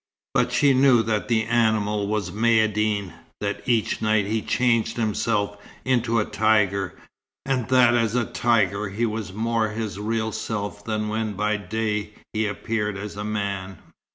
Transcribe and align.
But 0.33 0.51
she 0.51 0.73
knew 0.73 1.03
that 1.03 1.27
the 1.27 1.43
animal 1.43 2.07
was 2.07 2.31
Maïeddine; 2.31 3.13
that 3.39 3.61
each 3.69 4.01
night 4.01 4.25
he 4.25 4.41
changed 4.41 4.97
himself 4.97 5.59
into 5.85 6.17
a 6.19 6.25
tiger; 6.25 6.97
and 7.45 7.67
that 7.69 7.93
as 7.93 8.15
a 8.15 8.25
tiger 8.25 8.89
he 8.89 9.05
was 9.05 9.31
more 9.31 9.69
his 9.69 9.99
real 9.99 10.31
self 10.31 10.83
than 10.83 11.07
when 11.07 11.33
by 11.33 11.55
day 11.57 12.13
he 12.33 12.47
appeared 12.47 12.97
as 12.97 13.15
a 13.15 13.23
man. 13.23 13.77